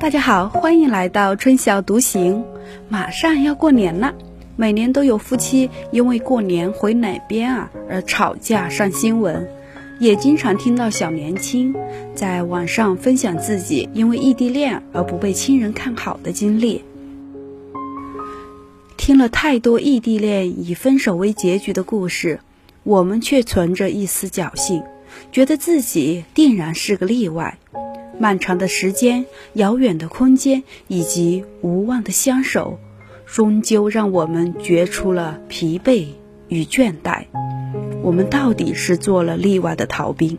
[0.00, 2.44] 大家好，欢迎来到春晓独行。
[2.88, 4.14] 马上要过年了，
[4.54, 9.48] 每年都有夫妻因为过年回哪边啊而吵架上新闻，
[9.98, 11.74] 也经常听到小年轻
[12.14, 16.84] 在网上分享自己因为异地恋而不被亲人看好的经历。
[18.96, 22.38] 听了太多异地恋以分手为结局的故事，
[22.84, 24.84] 我们却存着一丝侥幸，
[25.32, 27.58] 觉得自己定然是个例外。
[28.18, 32.78] 漫长的时间、遥远的空间以及无望的相守，
[33.26, 36.08] 终究让我们觉出了疲惫
[36.48, 37.24] 与倦怠。
[38.02, 40.38] 我们到底是做了例外的逃兵？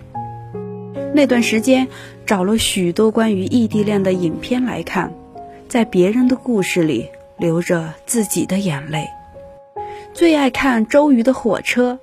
[1.13, 1.87] 那段时间
[2.25, 5.13] 找了许多关于异地恋的影片来看，
[5.67, 9.07] 在别人的故事里流着自己的眼泪。
[10.13, 11.99] 最爱看周瑜的火车，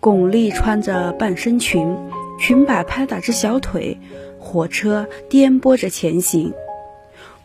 [0.00, 1.96] 巩俐穿着半身裙，
[2.38, 3.98] 裙摆拍打着小腿。
[4.44, 6.52] 火车颠簸着前行，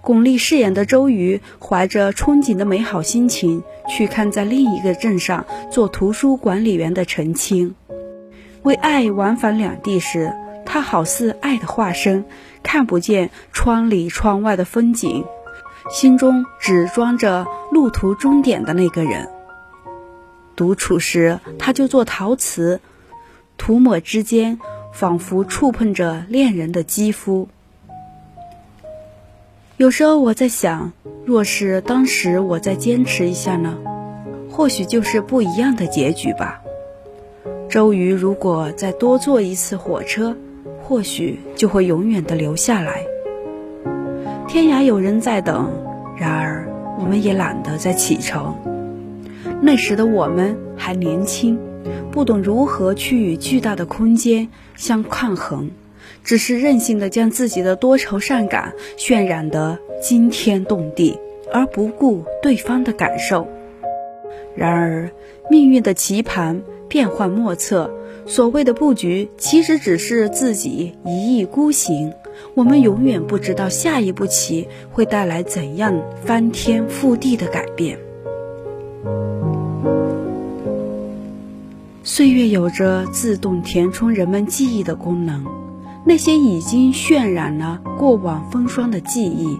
[0.01, 7.73] 巩俐饰演的周瑜怀着憧憬的美好心情去看在另一个镇上做图书管理员的陈青。
[8.63, 10.33] 为爱往返两地时，
[10.65, 12.25] 他好似爱的化身，
[12.61, 15.23] 看不见窗里窗外的风景，
[15.89, 19.29] 心中只装着路途终点的那个人。
[20.55, 22.81] 独处时，他就做陶瓷，
[23.57, 24.59] 涂抹之间。
[24.91, 27.47] 仿佛触碰着恋人的肌肤。
[29.77, 30.91] 有时候我在想，
[31.25, 33.77] 若是当时我再坚持一下呢，
[34.51, 36.61] 或许就是不一样的结局吧。
[37.69, 40.35] 周瑜如果再多坐一次火车，
[40.81, 43.05] 或许就会永远的留下来。
[44.47, 45.71] 天涯有人在等，
[46.17, 46.67] 然而
[46.99, 48.55] 我们也懒得再启程。
[49.61, 51.59] 那时的我们还年轻。
[52.11, 55.71] 不懂如何去与巨大的空间相抗衡，
[56.23, 61.17] 只是任性的将自己的多愁善感渲染得惊天动地，
[61.53, 63.47] 而不顾对方的感受。
[64.55, 65.11] 然而，
[65.49, 67.91] 命运的棋盘变幻莫测，
[68.25, 72.13] 所谓的布局其实只是自己一意孤行。
[72.55, 77.99] 我们永远不知道下一步棋会带来怎样翻天覆地的改变。
[82.11, 85.45] 岁月有着自动填充人们记忆的功能，
[86.03, 89.59] 那些已经渲染了过往风霜的记忆，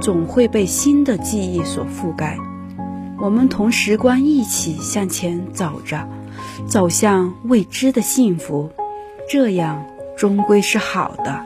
[0.00, 2.38] 总会被新的记忆所覆盖。
[3.18, 6.08] 我们同时光一起向前走着，
[6.68, 8.70] 走向未知的幸福，
[9.28, 9.84] 这样
[10.16, 11.44] 终归是好的。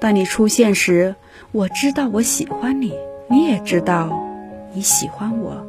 [0.00, 1.14] 当你出现时，
[1.52, 2.92] 我知道我喜欢你，
[3.30, 4.26] 你也知道
[4.74, 5.64] 你喜欢我。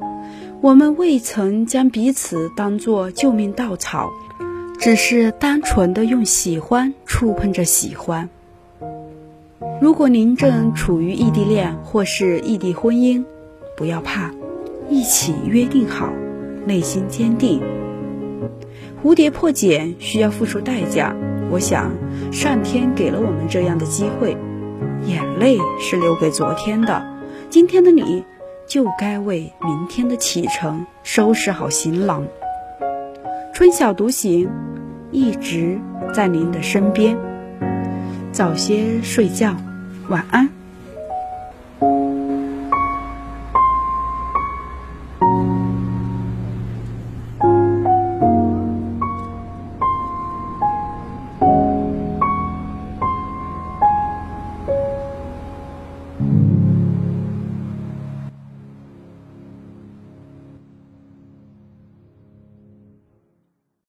[0.65, 4.11] 我们未曾将彼此当作救命稻草，
[4.79, 8.27] 只是单纯的用喜欢触碰着喜欢。
[9.79, 13.23] 如果您正处于异地恋或是异地婚姻，
[13.77, 14.31] 不要怕，
[14.89, 16.11] 一起约定好，
[16.65, 17.61] 内心坚定。
[19.03, 21.15] 蝴蝶破茧需要付出代价，
[21.51, 21.91] 我想
[22.31, 24.35] 上天给了我们这样的机会。
[25.05, 27.05] 眼泪是留给昨天的，
[27.51, 28.25] 今天的你。
[28.67, 32.25] 就该为明天的启程收拾好行囊。
[33.53, 34.49] 春晓独行，
[35.11, 35.79] 一直
[36.13, 37.17] 在您的身边。
[38.31, 39.55] 早些睡觉，
[40.09, 40.49] 晚安。